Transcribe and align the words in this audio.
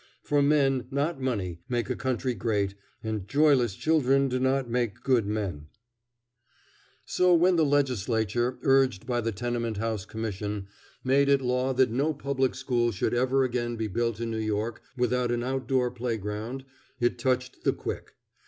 For 0.23 0.41
men, 0.41 0.87
not 0.89 1.21
money, 1.21 1.59
make 1.69 1.87
a 1.87 1.95
country 1.95 2.33
great, 2.33 2.73
and 3.03 3.27
joyless 3.27 3.75
children 3.75 4.29
do 4.29 4.39
not 4.39 4.67
make 4.67 5.03
good 5.03 5.27
men. 5.27 5.67
[Illustration: 7.05 7.05
A 7.05 7.05
Tenement 7.05 7.05
House 7.05 7.05
Air 7.05 7.05
shaft] 7.05 7.17
So 7.29 7.35
when 7.35 7.55
the 7.55 7.63
Legislature, 7.77 8.59
urged 8.63 9.05
by 9.05 9.21
the 9.21 9.31
Tenement 9.31 9.77
House 9.77 10.05
Commission, 10.07 10.67
made 11.03 11.29
it 11.29 11.41
law 11.43 11.71
that 11.75 11.91
no 11.91 12.15
public 12.15 12.55
school 12.55 12.91
should 12.91 13.13
ever 13.13 13.43
again 13.43 13.75
be 13.75 13.85
built 13.87 14.19
in 14.19 14.31
New 14.31 14.39
York 14.39 14.81
without 14.97 15.31
an 15.31 15.43
outdoor 15.43 15.91
playground, 15.91 16.65
it 16.99 17.19
touched 17.19 17.63
the 17.63 17.71
quick. 17.73 18.15